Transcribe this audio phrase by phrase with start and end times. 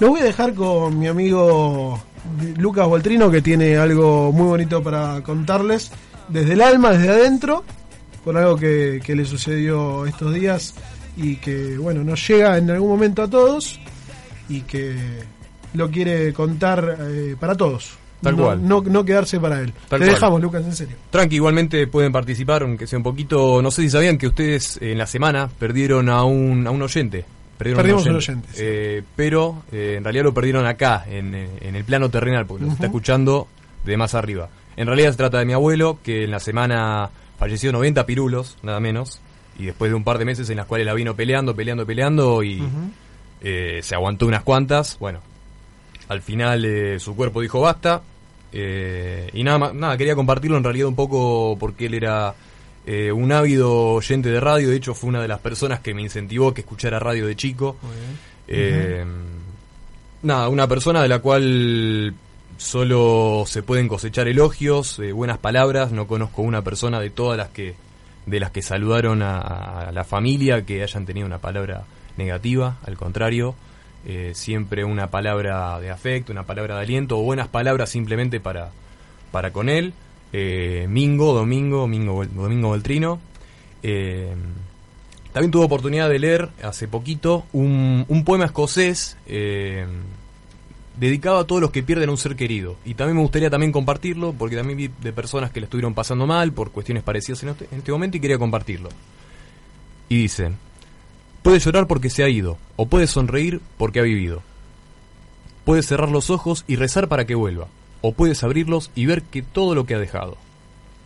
[0.00, 2.00] Lo voy a dejar con mi amigo
[2.56, 5.90] Lucas Voltrino que tiene algo muy bonito para contarles
[6.28, 7.64] desde el alma, desde adentro,
[8.24, 10.74] por algo que, que le sucedió estos días
[11.16, 13.80] y que, bueno, nos llega en algún momento a todos
[14.48, 14.94] y que
[15.74, 17.98] lo quiere contar eh, para todos.
[18.22, 18.68] Tal no, cual.
[18.68, 19.72] No, no quedarse para él.
[19.88, 20.10] Tal Te cual.
[20.10, 20.96] dejamos, Lucas, en serio.
[21.10, 23.62] Tranqui, igualmente pueden participar, aunque sea un poquito.
[23.62, 27.24] No sé si sabían que ustedes en la semana perdieron a un, a un oyente.
[27.58, 28.60] Perdieron Perdimos un oyente, sí.
[28.64, 32.64] Eh, pero eh, en realidad lo perdieron acá, en, eh, en el plano terrenal, porque
[32.64, 33.48] nos está escuchando
[33.84, 34.48] de más arriba.
[34.76, 38.78] En realidad se trata de mi abuelo, que en la semana falleció 90 pirulos, nada
[38.80, 39.20] menos.
[39.58, 42.42] Y después de un par de meses en las cuales la vino peleando, peleando, peleando
[42.44, 42.62] y
[43.40, 44.96] eh, se aguantó unas cuantas.
[45.00, 45.18] Bueno,
[46.08, 48.02] al final eh, su cuerpo dijo basta.
[48.52, 52.34] eh, y nada, más- nada, quería compartirlo en realidad un poco porque él era
[52.90, 54.70] eh, un ávido oyente de radio.
[54.70, 57.36] De hecho, fue una de las personas que me incentivó a que escuchara radio de
[57.36, 57.76] chico.
[58.46, 59.04] Eh,
[60.22, 62.14] Nada, una persona de la cual
[62.56, 65.92] solo se pueden cosechar elogios, eh, buenas palabras.
[65.92, 67.74] No conozco una persona de todas las que
[68.24, 69.38] de las que saludaron a,
[69.88, 71.84] a la familia que hayan tenido una palabra
[72.16, 72.78] negativa.
[72.86, 73.54] Al contrario,
[74.32, 78.70] siempre una palabra de afecto, una palabra de aliento o buenas palabras simplemente para
[79.30, 79.92] para con él.
[80.32, 83.20] Eh, Mingo, Domingo, Mingo, Domingo Beltrino.
[83.82, 84.34] Eh,
[85.32, 89.86] también tuve oportunidad de leer hace poquito un, poema escocés eh,
[90.98, 92.76] dedicado a todos los que pierden a un ser querido.
[92.84, 96.26] Y también me gustaría también compartirlo, porque también vi de personas que le estuvieron pasando
[96.26, 98.88] mal por cuestiones parecidas en este, en este momento y quería compartirlo.
[100.08, 100.52] Y dice,
[101.42, 104.42] puede llorar porque se ha ido, o puede sonreír porque ha vivido.
[105.64, 107.68] Puedes cerrar los ojos y rezar para que vuelva,
[108.00, 110.36] o puedes abrirlos y ver que todo lo que ha dejado.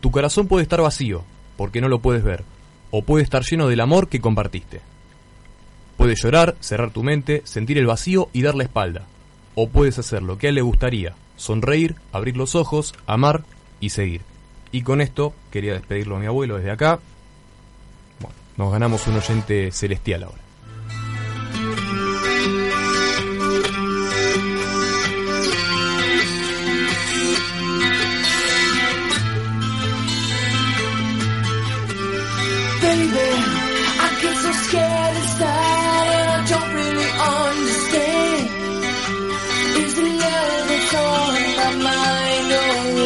[0.00, 1.24] Tu corazón puede estar vacío,
[1.56, 2.44] porque no lo puedes ver,
[2.90, 4.80] o puede estar lleno del amor que compartiste.
[5.96, 9.06] Puedes llorar, cerrar tu mente, sentir el vacío y dar la espalda.
[9.56, 13.42] O puedes hacer lo que a él le gustaría, sonreír, abrir los ojos, amar
[13.80, 14.22] y seguir.
[14.70, 17.00] Y con esto quería despedirlo a mi abuelo desde acá.
[18.20, 20.47] Bueno, nos ganamos un oyente celestial ahora.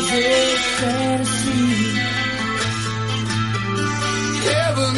[0.00, 1.66] Is it fantasy?
[4.48, 4.96] Heaven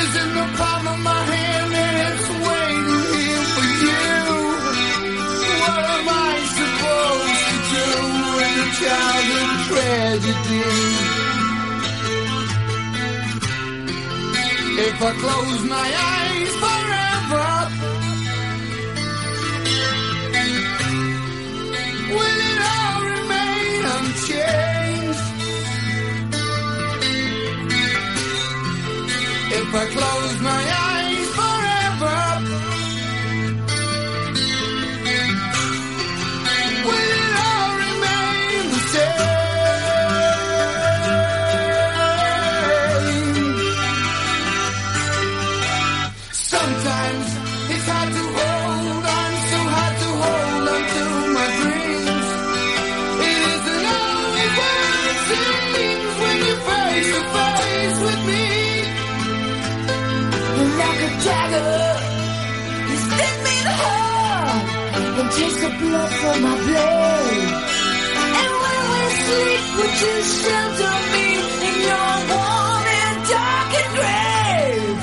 [0.00, 4.04] is in the palm of my hand and it's waiting here for you.
[5.62, 7.88] What am I supposed to do
[8.46, 10.64] in a childhood tragedy?
[14.88, 16.25] If I close my eyes
[65.36, 67.52] taste the blood from my blade.
[68.40, 71.26] And when we sleep, would you shelter me
[71.68, 74.98] in your warm and darkened grave?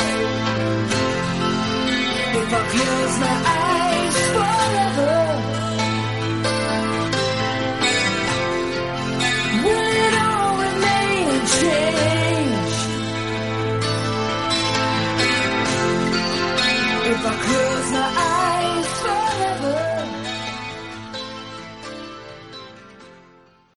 [2.40, 5.16] If I close my eyes forever,
[9.66, 12.82] will it all remain unchanged?
[17.14, 17.63] If I close